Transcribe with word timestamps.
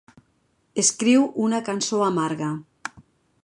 Escriu 0.83 1.27
una 1.49 1.59
cançó 1.69 2.03
amarga. 2.09 2.51